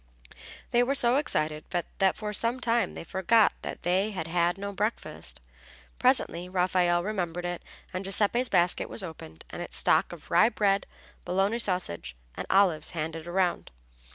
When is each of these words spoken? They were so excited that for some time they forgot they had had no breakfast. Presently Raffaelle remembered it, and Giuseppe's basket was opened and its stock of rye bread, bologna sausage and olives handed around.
They 0.71 0.81
were 0.81 0.95
so 0.95 1.17
excited 1.17 1.63
that 1.69 2.17
for 2.17 2.33
some 2.33 2.59
time 2.59 2.95
they 2.95 3.03
forgot 3.03 3.53
they 3.61 4.09
had 4.09 4.25
had 4.25 4.57
no 4.57 4.73
breakfast. 4.73 5.41
Presently 5.99 6.49
Raffaelle 6.49 7.03
remembered 7.03 7.45
it, 7.45 7.61
and 7.93 8.03
Giuseppe's 8.03 8.49
basket 8.49 8.89
was 8.89 9.03
opened 9.03 9.45
and 9.51 9.61
its 9.61 9.77
stock 9.77 10.11
of 10.11 10.31
rye 10.31 10.49
bread, 10.49 10.87
bologna 11.23 11.59
sausage 11.59 12.15
and 12.35 12.47
olives 12.49 12.89
handed 12.97 13.27
around. 13.27 13.69